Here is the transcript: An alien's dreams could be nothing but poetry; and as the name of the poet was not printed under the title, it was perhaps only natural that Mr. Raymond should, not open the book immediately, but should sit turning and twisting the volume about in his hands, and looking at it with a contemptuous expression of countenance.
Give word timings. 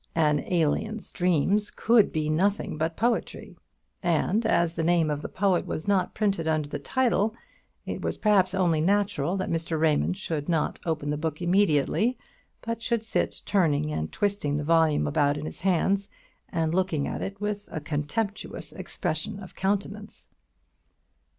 An 0.15 0.39
alien's 0.47 1.11
dreams 1.11 1.69
could 1.69 2.11
be 2.11 2.27
nothing 2.27 2.75
but 2.75 2.97
poetry; 2.97 3.55
and 4.01 4.47
as 4.47 4.73
the 4.73 4.81
name 4.81 5.11
of 5.11 5.21
the 5.21 5.29
poet 5.29 5.67
was 5.67 5.87
not 5.87 6.15
printed 6.15 6.47
under 6.47 6.67
the 6.67 6.79
title, 6.79 7.35
it 7.85 8.01
was 8.01 8.17
perhaps 8.17 8.55
only 8.55 8.81
natural 8.81 9.37
that 9.37 9.51
Mr. 9.51 9.79
Raymond 9.79 10.17
should, 10.17 10.49
not 10.49 10.79
open 10.87 11.11
the 11.11 11.17
book 11.19 11.39
immediately, 11.39 12.17
but 12.63 12.81
should 12.81 13.03
sit 13.03 13.43
turning 13.45 13.91
and 13.91 14.11
twisting 14.11 14.57
the 14.57 14.63
volume 14.63 15.05
about 15.05 15.37
in 15.37 15.45
his 15.45 15.61
hands, 15.61 16.09
and 16.49 16.73
looking 16.73 17.07
at 17.07 17.21
it 17.21 17.39
with 17.39 17.69
a 17.71 17.79
contemptuous 17.79 18.71
expression 18.71 19.39
of 19.39 19.53
countenance. 19.53 20.29